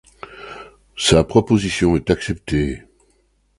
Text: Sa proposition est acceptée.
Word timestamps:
Sa 0.97 1.23
proposition 1.23 1.95
est 1.95 2.09
acceptée. 2.09 2.83